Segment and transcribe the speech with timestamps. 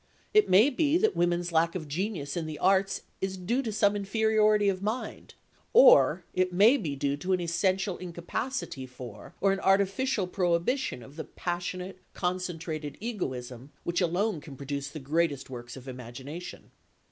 [0.33, 3.95] It may be that women's lack of genius in the arts is due to some
[3.95, 5.35] inferiority of mind,
[5.73, 11.17] or it may be due to an essential incapacity for or an artificial prohibition of
[11.17, 16.71] the passionate, concentrated egoism, which alone can produce the greatest works of imagination.